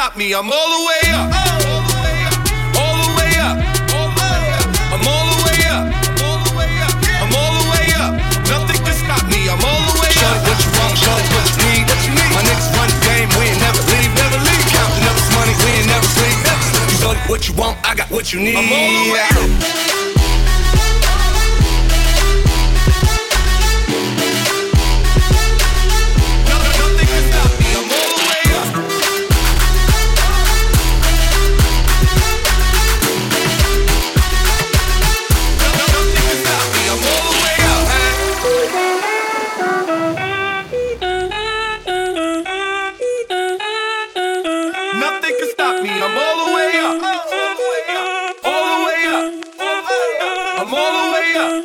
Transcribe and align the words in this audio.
stop 0.00 0.16
me. 0.16 0.32
I'm 0.32 0.48
all 0.48 0.70
the 0.72 0.80
way 0.88 1.12
up. 1.12 1.28
All 1.28 1.84
the 1.84 3.12
way 3.20 3.36
up. 3.44 3.56
I'm 4.96 5.04
all 5.04 5.26
the 5.28 5.38
way 5.44 5.60
up. 5.68 5.84
I'm 7.20 7.32
all 7.36 7.52
the 7.60 7.66
way 7.68 7.84
up. 8.00 8.12
Nothing 8.48 8.80
can 8.80 8.96
stop 8.96 9.20
me. 9.28 9.44
I'm 9.52 9.60
all 9.60 9.82
the 9.92 9.96
way 10.00 10.14
up. 10.24 10.40
What 10.48 10.56
you 10.64 10.72
want? 10.80 10.96
What 11.04 12.00
you 12.08 12.16
need? 12.16 12.32
My 12.32 12.40
niggas 12.48 12.72
run 12.80 12.88
the 12.88 12.96
game. 13.12 13.28
We 13.36 13.44
ain't 13.52 13.60
never 13.60 13.82
leave. 13.92 14.12
Never 14.16 14.40
leave. 14.40 14.64
Counting 14.72 15.04
up 15.04 15.16
this 15.20 15.30
money. 15.36 15.52
We 15.60 15.68
ain't 15.68 15.92
never 15.92 16.08
what 17.28 17.46
you 17.48 17.54
want? 17.54 17.78
I 17.84 17.94
got 17.94 18.10
what 18.10 18.32
you 18.32 18.40
need. 18.40 18.56
I'm 18.56 18.72
all 18.72 19.04
the 19.04 19.12
way 19.12 19.20
up. 19.20 20.09
nobody 45.30 45.38
can 45.38 45.50
stop. 45.50 45.74
I'm 45.76 46.16
all 46.18 46.46
the 46.46 46.54
way 46.54 46.72
up. 46.78 47.02
All 48.44 48.64
the 48.66 48.84
way 48.86 49.06
up. 49.10 49.30
I'm 50.58 50.74
all 50.74 50.92
the 50.96 51.12
way 51.12 51.28
up. 51.36 51.64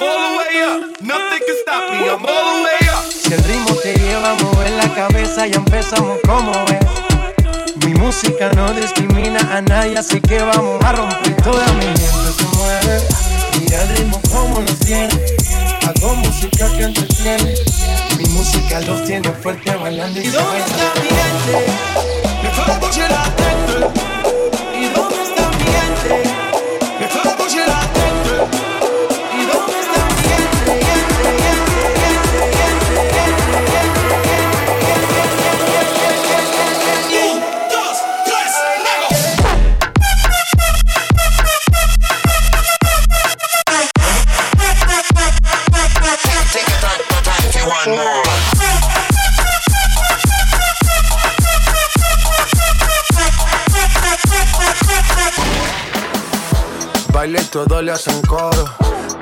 All 0.00 0.18
the 0.24 0.38
way 0.38 0.62
up. 0.62 1.02
Nothing 1.02 1.42
can 1.46 1.56
stop 1.62 1.90
me. 1.90 2.08
I'm 2.08 2.24
all 2.24 2.56
the 2.56 2.64
way 2.64 2.88
up. 2.94 3.04
Si 3.04 3.32
el 3.32 3.42
ritmo 3.44 3.74
te 3.76 3.94
lleva 3.94 4.32
a 4.32 4.34
mover 4.42 4.70
la 4.72 4.88
cabeza, 4.94 5.46
ya 5.46 5.56
empezamos 5.56 6.18
como 6.26 6.52
ves. 6.66 7.86
Mi 7.86 7.94
música 7.94 8.50
no 8.54 8.72
discrimina 8.72 9.40
a 9.52 9.60
nadie, 9.60 9.98
así 9.98 10.20
que 10.20 10.38
vamos 10.38 10.82
a 10.84 10.92
romper. 10.92 11.36
Toda 11.42 11.66
mi 11.74 11.86
gente 11.86 12.30
se 12.36 12.44
mueve. 12.56 13.02
Mira 13.60 13.82
el 13.82 13.88
ritmo 13.96 14.20
como 14.30 14.60
nos 14.60 14.78
tiene. 14.80 15.14
Hago 15.86 16.14
música 16.16 16.68
que 16.76 16.84
entretiene 16.84 17.73
música 18.54 18.80
los 18.82 19.04
tiene 19.04 19.28
fuerte 19.30 19.74
bailando 19.76 20.20
y, 20.20 20.24
¿Y 20.24 20.28
dónde 20.28 20.58
está 20.58 20.92
mi 21.00 21.08
gente? 21.08 21.72
Me 22.42 23.43
Baile 57.24 57.40
y 57.40 57.44
todo 57.46 57.80
le 57.80 57.90
hacen 57.90 58.20
coro. 58.20 58.66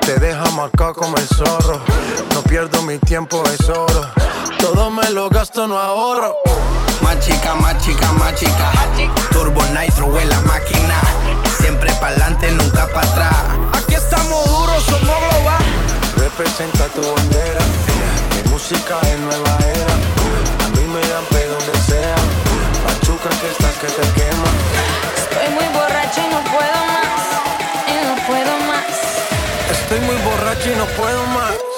Te 0.01 0.19
deja 0.19 0.43
marcado 0.51 0.93
como 0.93 1.15
el 1.15 1.25
zorro. 1.25 1.79
No 2.33 2.41
pierdo 2.43 2.81
mi 2.81 2.97
tiempo, 2.97 3.41
es 3.45 3.69
oro. 3.69 4.11
Todo 4.59 4.91
me 4.91 5.09
lo 5.11 5.29
gasto, 5.29 5.67
no 5.67 5.79
ahorro. 5.79 6.35
Más 7.01 7.17
chica, 7.21 7.55
más 7.55 7.77
chica, 7.81 8.11
más 8.19 8.35
chica. 8.35 8.73
Turbo 9.31 9.61
Nitro 9.67 10.19
en 10.19 10.27
la 10.27 10.41
máquina. 10.41 10.99
Siempre 11.61 11.93
pa'lante, 11.93 12.51
nunca 12.51 12.87
para 12.87 13.09
atrás. 13.09 13.35
Aquí 13.71 13.93
estamos 13.95 14.47
duros, 14.47 14.83
somos 14.83 14.99
global. 15.03 15.63
Representa 16.17 16.87
tu 16.89 17.01
bandera. 17.09 17.61
Mi 18.35 18.51
música 18.51 18.99
es 19.03 19.19
nueva 19.19 19.57
era. 19.75 19.93
A 20.65 20.69
mí 20.75 20.85
me 20.93 20.99
dan 21.07 21.23
pe 21.29 21.47
donde 21.47 21.79
sea. 21.87 22.15
Machuca 22.85 23.29
que 23.29 23.49
estás 23.49 23.75
que 23.77 23.87
te 23.87 24.19
quema. 24.19 24.32
Y 30.61 30.75
no 30.77 30.85
puedo 30.95 31.25
más. 31.27 31.72